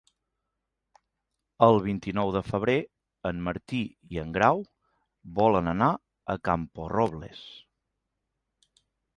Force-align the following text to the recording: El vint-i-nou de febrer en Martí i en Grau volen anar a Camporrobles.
El 1.65 1.75
vint-i-nou 1.83 2.31
de 2.37 2.41
febrer 2.47 2.77
en 3.31 3.43
Martí 3.49 3.81
i 4.15 4.21
en 4.23 4.33
Grau 4.39 4.65
volen 5.41 5.73
anar 5.75 5.91
a 6.37 6.37
Camporrobles. 6.51 7.47